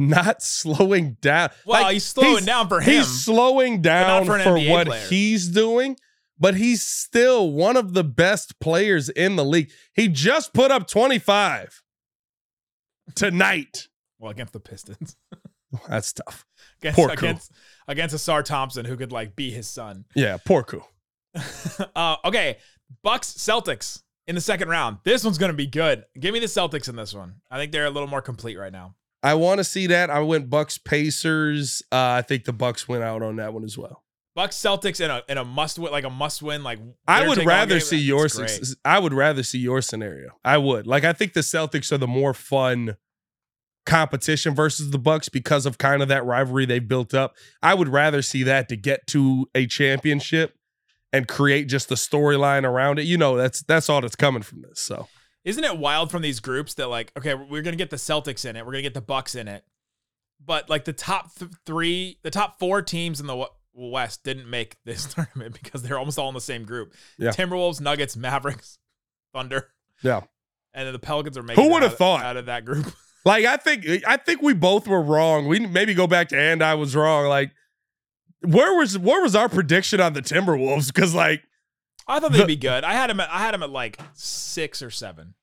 [0.00, 1.50] not slowing down.
[1.64, 2.90] Well, Like, he's slowing down for him.
[2.92, 5.06] He's slowing down for for, what player.
[5.08, 5.96] he's doing,
[6.38, 9.70] but he's still one of the best players in the league.
[9.94, 11.82] He just put up 25
[13.14, 13.88] tonight.
[14.18, 15.16] well, against the Pistons.
[15.88, 16.44] That's tough.
[16.80, 17.26] against, Poor Koo.
[17.26, 17.52] against
[17.86, 20.04] against Ausar Thompson, who could like be his son.
[20.16, 20.82] Yeah, poor Koo.
[21.94, 22.56] uh, okay,
[23.04, 24.98] Bucks Celtics in the second round.
[25.04, 26.04] This one's gonna be good.
[26.18, 27.36] Give me the Celtics in this one.
[27.50, 28.96] I think they're a little more complete right now.
[29.22, 30.10] I want to see that.
[30.10, 31.82] I went Bucks Pacers.
[31.92, 34.02] Uh, I think the Bucks went out on that one as well.
[34.34, 36.78] Bucks Celtics in a in a must win like a must win like.
[37.06, 38.28] I would rather see your
[38.84, 40.30] I would rather see your scenario.
[40.44, 40.86] I would.
[40.86, 42.96] Like I think the Celtics are the more fun
[43.86, 47.34] competition versus the Bucks because of kind of that rivalry they've built up.
[47.62, 50.54] I would rather see that to get to a championship
[51.12, 53.02] and create just the storyline around it.
[53.04, 54.80] You know, that's that's all that's coming from this.
[54.80, 55.08] So
[55.44, 58.56] Isn't it wild from these groups that like okay we're gonna get the Celtics in
[58.56, 59.64] it, we're gonna get the Bucks in it,
[60.44, 64.48] but like the top th- three, the top four teams in the w- West didn't
[64.50, 66.92] make this tournament because they're almost all in the same group.
[67.18, 67.30] Yeah.
[67.30, 68.78] Timberwolves, Nuggets, Mavericks,
[69.32, 69.68] Thunder,
[70.02, 70.20] yeah.
[70.74, 71.64] and then the Pelicans are making.
[71.64, 72.22] Who would've thought?
[72.22, 72.92] out of that group?
[73.22, 75.46] Like I think I think we both were wrong.
[75.46, 77.26] We maybe go back to and I was wrong.
[77.26, 77.50] Like
[78.40, 80.86] where was where was our prediction on the Timberwolves?
[80.86, 81.42] Because like
[82.10, 82.84] I thought they'd be good.
[82.84, 83.20] I had them.
[83.20, 85.34] At, I had them at like six or seven.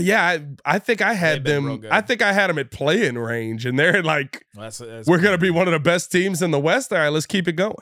[0.00, 1.92] yeah, I, I think I had They've been real them.
[1.92, 5.20] I think I had them at playing range, and they're like Well, that's, that's we're
[5.20, 6.92] gonna be one of the best teams in the West.
[6.92, 7.74] All right, let's keep it going.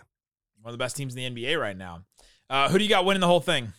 [0.60, 2.04] one of the best teams in the NBA right now.
[2.48, 3.72] Uh, who do you got winning the whole thing?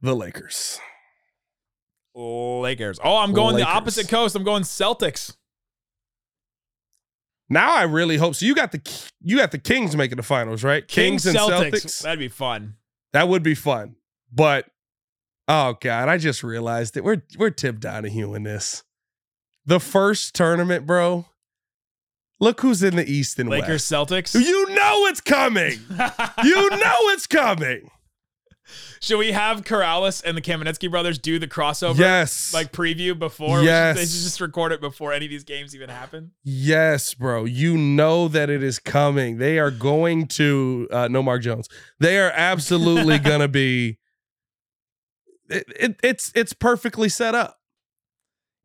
[0.00, 0.80] The Lakers.
[2.14, 2.98] Lakers.
[3.02, 4.34] Oh, I'm going the opposite coast.
[4.34, 5.34] I'm going Celtics.
[7.52, 8.46] Now I really hope so.
[8.46, 8.80] You got the
[9.20, 10.88] you got the Kings making the finals, right?
[10.88, 12.02] Kings, and Celtics.
[12.02, 12.76] That'd be fun.
[13.12, 13.96] That would be fun.
[14.32, 14.66] But
[15.48, 18.84] oh god, I just realized that we're we're Tim Donaghy in this.
[19.66, 21.26] The first tournament, bro.
[22.40, 23.92] Look who's in the East and Lakers, West.
[23.92, 24.34] Celtics.
[24.34, 25.78] You know it's coming.
[26.44, 27.90] You know it's coming.
[29.00, 31.98] Should we have Corrales and the Kamenetzky brothers do the crossover?
[31.98, 32.52] Yes.
[32.54, 33.62] Like preview before?
[33.62, 33.96] Yes.
[33.96, 36.32] They should just record it before any of these games even happen.
[36.44, 37.44] Yes, bro.
[37.44, 39.38] You know that it is coming.
[39.38, 41.68] They are going to uh no Mark Jones.
[41.98, 43.98] They are absolutely gonna be
[45.48, 47.58] it, it- it's it's perfectly set up.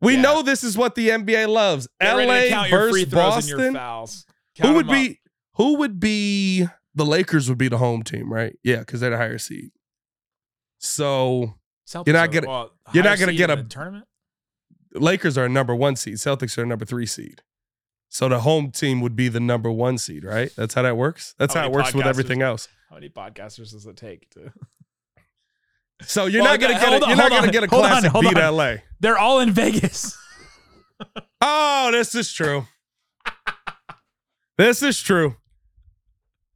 [0.00, 0.20] We Yeah.
[0.22, 1.88] know this is what the NBA loves.
[2.00, 4.34] Get LA count your free versus throws and your Boston.
[4.62, 5.20] Who would be
[5.54, 8.56] who would be the Lakers would be the home team, right?
[8.64, 9.70] Yeah, because they're the higher seed.
[10.78, 11.54] So
[11.86, 14.06] Celtics You're not gonna- well, you're not gonna get a- tournament.
[14.94, 16.14] Lakers are a number one seed.
[16.14, 17.42] Celtics are a number three seed.
[18.08, 20.50] So the home team would be the number one seed, right?
[20.56, 21.34] That's how that works.
[21.38, 22.66] That's How how, it works with everything else.
[22.88, 24.52] How many podcasters does it take to?
[26.02, 27.84] So you're Well, not gonna get a, on, you're not gonna on, get a hold
[27.84, 28.36] on, classic beat.
[28.40, 28.74] LA.
[29.00, 30.16] They're all in Vegas.
[31.40, 32.66] Oh, this is true.
[34.58, 35.36] this is true.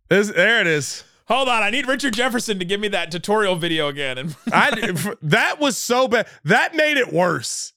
[0.09, 1.05] This there it is.
[1.29, 4.19] Hold on, I need Richard Jefferson to give me that tutorial video again.
[4.19, 6.27] And I that was so bad.
[6.45, 7.73] That made it worse.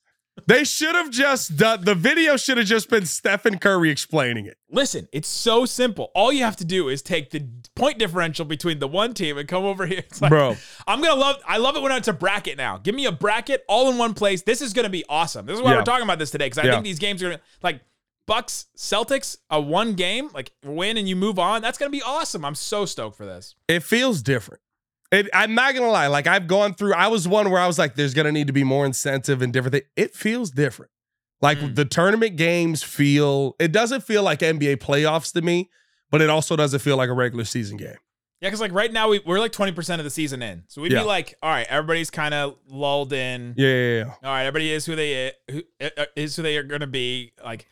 [0.48, 4.58] They should have just done the video should have just been Stephen Curry explaining it.
[4.70, 6.12] listen, it's so simple.
[6.14, 9.48] All you have to do is take the point differential between the one team and
[9.48, 10.00] come over here.
[10.00, 10.58] It's like, Bro.
[10.88, 11.38] I'm gonna love.
[11.48, 12.78] I love it when it's a bracket now.
[12.78, 14.42] Give me a bracket all in one place.
[14.42, 15.46] This is gonna be awesome.
[15.46, 15.78] This is why Yeah.
[15.78, 16.72] we're talking about this today because I Yeah.
[16.74, 17.80] think these games are gonna like
[18.28, 21.62] Bucks Celtics a one game like win and you move on.
[21.62, 22.44] That's gonna be awesome.
[22.46, 23.56] I'm so stoked for this.
[23.68, 24.62] It feels different.
[25.12, 26.08] It, I'm not gonna lie.
[26.08, 26.94] Like I've gone through.
[26.94, 29.54] I was one where I was like, "There's gonna need to be more incentive and
[29.54, 30.92] different things." It feels different.
[31.42, 31.76] Like Mm.
[31.76, 33.56] the tournament games feel.
[33.60, 35.70] It doesn't feel like NBA playoffs to me,
[36.10, 37.98] but it also doesn't feel like a regular season game.
[38.42, 40.82] Yeah, because like right now we, we're like 20 percent of the season in, so
[40.82, 41.02] we'd Yeah.
[41.02, 43.54] be like, all right, everybody's kind of lulled in.
[43.58, 44.04] Yeah, yeah, yeah.
[44.24, 47.34] All right, everybody is who they who uh, is who they are going to be.
[47.44, 47.68] Like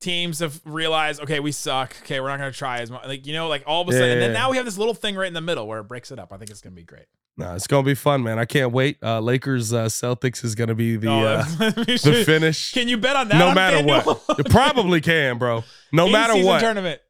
[0.00, 1.96] teams have realized, okay, we suck.
[2.02, 3.06] Okay, we're not going to try as much.
[3.06, 4.38] Like you know, like all of a sudden, and then Yeah.
[4.38, 6.32] now we have this little thing right in the middle where it breaks it up.
[6.32, 7.06] I think it's going to be great.
[7.36, 8.36] No, it's gonna be fun, man.
[8.36, 8.98] I can't wait.
[9.00, 12.72] Uh, Lakers uh, Celtics is gonna be the Oh, uh, the finish.
[12.72, 13.38] Can you bet on that?
[13.38, 14.06] no on matter FanDuel?
[14.26, 15.62] what, you probably can, bro.
[15.92, 17.00] No matter what, tournament.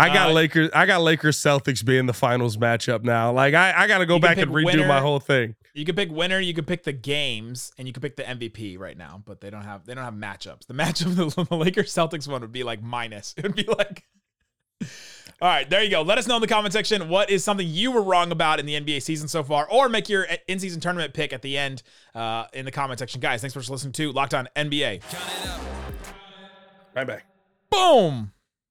[0.00, 0.70] I got Uh, Lakers.
[0.74, 3.32] I got Lakers Celtics being the finals matchup now.
[3.32, 4.88] Like I, I got to go back and pick redo winner.
[4.88, 5.54] my whole thing.
[5.74, 8.78] You can pick winner, you can pick the games, and you can pick the MVP
[8.78, 10.66] right now, but they don't have they don't have matchups.
[10.66, 13.34] The matchup the, the Lakers Celtics one would be like minus.
[13.38, 14.04] It would be like
[15.42, 16.02] All right, there you go.
[16.02, 18.66] Let us know in the comment section what is something you were wrong about in
[18.66, 21.82] the NBA season so far, or make your in-season tournament pick at the end
[22.14, 23.20] uh, in the comment section.
[23.22, 25.00] Guys, thanks for listening to Locked On NBA.
[26.94, 27.22] Bye bye.
[27.70, 28.32] Boom.